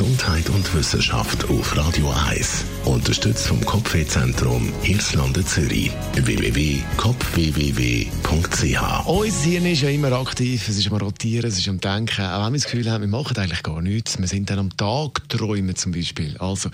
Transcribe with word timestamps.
Gesundheit 0.00 0.48
und 0.48 0.74
Wissenschaft 0.74 1.44
auf 1.50 1.76
Radio 1.76 2.10
1. 2.30 2.64
Unterstützt 2.86 3.46
vom 3.46 3.62
Kopfwehzentrum 3.66 4.72
Irlande 4.82 5.44
Zürich. 5.44 5.90
www.kopfwww.ch 6.14 9.06
Unser 9.06 9.44
Hirn 9.44 9.66
ist 9.66 9.82
ja 9.82 9.90
immer 9.90 10.12
aktiv, 10.12 10.66
es 10.66 10.78
ist 10.78 10.90
am 10.90 10.96
Rotieren, 10.96 11.50
es 11.50 11.58
ist 11.58 11.68
am 11.68 11.82
Denken. 11.82 12.24
Auch 12.24 12.46
wenn 12.46 12.54
wir 12.54 12.60
das 12.60 12.64
Gefühl 12.64 12.90
haben, 12.90 13.02
wir 13.02 13.08
machen 13.08 13.36
eigentlich 13.36 13.62
gar 13.62 13.82
nichts. 13.82 14.18
Wir 14.18 14.26
sind 14.26 14.48
dann 14.48 14.58
am 14.58 14.74
Tag 14.74 15.28
träumen 15.28 15.76
zum 15.76 15.92
Beispiel. 15.92 16.34
Also, 16.38 16.70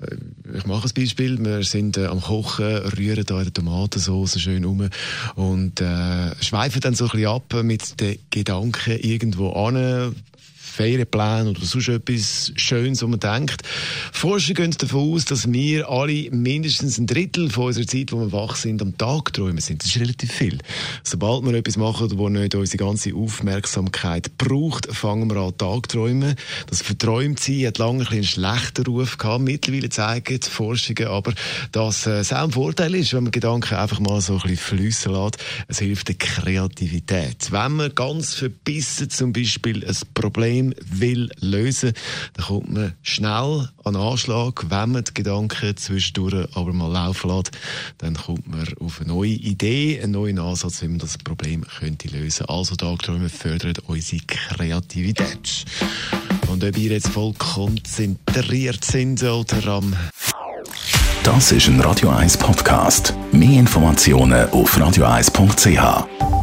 äh, 0.00 0.14
ich 0.56 0.64
mache 0.64 0.86
ein 0.86 0.94
Beispiel. 0.94 1.36
Wir 1.44 1.64
sind 1.64 1.96
äh, 1.96 2.06
am 2.06 2.20
Kochen, 2.20 2.64
rühren 2.64 3.24
da 3.26 3.38
in 3.38 3.44
der 3.46 3.54
Tomatensauce 3.54 4.40
schön 4.40 4.64
um 4.64 4.88
und 5.34 5.80
äh, 5.80 6.30
schweifen 6.40 6.80
dann 6.80 6.94
so 6.94 7.06
ein 7.06 7.10
bisschen 7.10 7.26
ab 7.26 7.52
mit 7.64 8.00
den 8.00 8.20
Gedanken 8.30 9.00
irgendwo 9.00 9.50
an 9.50 10.14
Ferienpläne 10.78 11.50
oder 11.50 11.64
sonst 11.64 11.88
etwas 11.88 12.52
Schönes, 12.56 13.02
wo 13.02 13.08
man 13.08 13.20
denkt. 13.20 13.62
Forscher 14.12 14.54
gehen 14.54 14.70
davon 14.78 15.14
aus, 15.14 15.24
dass 15.24 15.50
wir 15.50 15.88
alle 15.88 16.30
mindestens 16.30 16.98
ein 16.98 17.06
Drittel 17.06 17.50
von 17.50 17.66
unserer 17.66 17.86
Zeit, 17.86 18.12
wo 18.12 18.20
wir 18.20 18.32
wach 18.32 18.56
sind, 18.56 18.82
am 18.82 18.96
Tag 18.96 19.32
träumen 19.32 19.58
sind. 19.58 19.82
Das 19.82 19.90
ist 19.90 20.00
relativ 20.00 20.30
viel. 20.30 20.58
Sobald 21.02 21.44
wir 21.44 21.54
etwas 21.54 21.76
machen, 21.76 22.16
wo 22.18 22.28
nicht 22.28 22.54
unsere 22.54 22.84
ganze 22.84 23.14
Aufmerksamkeit 23.14 24.36
braucht, 24.38 24.94
fangen 24.94 25.28
wir 25.30 25.38
an, 25.38 25.56
Tagträumen. 25.56 26.36
Das 26.68 26.82
verträumt 26.82 27.40
sein 27.40 27.66
hat 27.66 27.78
lange 27.78 28.08
ein 28.08 28.18
einen 28.18 28.24
schlechten 28.24 28.86
Ruf 28.86 29.18
gehabt. 29.18 29.42
Mittlerweile 29.42 29.88
zeigen 29.88 30.40
die 30.40 30.48
Forschungen 30.48 31.06
aber, 31.06 31.32
dass 31.72 32.06
äh, 32.06 32.18
es 32.18 32.32
auch 32.32 32.44
ein 32.44 32.52
Vorteil 32.52 32.94
ist, 32.94 33.14
wenn 33.14 33.24
man 33.24 33.32
Gedanken 33.32 33.74
einfach 33.74 34.00
mal 34.00 34.20
so 34.20 34.34
ein 34.34 34.40
bisschen 34.40 34.56
fließen 34.56 35.12
lässt. 35.12 35.38
Es 35.68 35.78
hilft 35.78 36.08
der 36.08 36.16
Kreativität. 36.16 37.50
Wenn 37.50 37.72
man 37.72 37.94
ganz 37.94 38.34
verbissen 38.34 39.10
zum 39.10 39.32
Beispiel 39.32 39.84
ein 39.84 39.96
Problem 40.14 40.67
will 40.84 41.30
lösen, 41.40 41.92
dann 42.34 42.46
kommt 42.46 42.72
man 42.72 42.94
schnell 43.02 43.68
an 43.84 43.96
Anschlag. 43.96 44.66
Wenn 44.68 44.92
man 44.92 45.04
die 45.04 45.14
Gedanken 45.14 45.76
zwischendurch 45.76 46.48
aber 46.54 46.72
mal 46.72 46.90
laufen 46.90 47.30
lässt, 47.30 47.50
dann 47.98 48.14
kommt 48.14 48.46
man 48.48 48.66
auf 48.80 49.00
eine 49.00 49.08
neue 49.08 49.30
Idee, 49.30 50.00
einen 50.02 50.12
neuen 50.12 50.38
Ansatz, 50.38 50.82
wie 50.82 50.88
man 50.88 50.98
das 50.98 51.18
Problem 51.18 51.64
könnte 51.78 52.08
lösen. 52.08 52.46
Also 52.46 52.76
Tagträume 52.76 53.28
fördern 53.28 53.74
unsere 53.86 54.22
Kreativität. 54.26 55.64
Und 56.48 56.64
ob 56.64 56.78
ihr 56.78 56.90
jetzt 56.90 57.08
voll 57.08 57.34
konzentriert 57.34 58.84
sind 58.84 59.22
oder 59.22 59.66
am 59.66 59.94
Das 61.22 61.52
ist 61.52 61.68
ein 61.68 61.80
Radio 61.80 62.08
1 62.08 62.38
Podcast. 62.38 63.14
Mehr 63.32 63.58
Informationen 63.60 64.48
auf 64.50 64.76
radio1.ch. 64.78 66.37